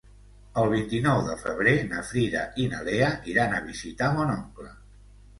[0.59, 4.71] El vint-i-nou de febrer na Frida i na Lea iran a visitar mon oncle.